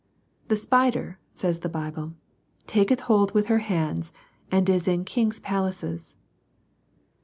[0.47, 2.15] "The spider," says the Bible,"
[2.73, 4.11] taketh hold with her hands,
[4.49, 6.15] and is in king's palaces."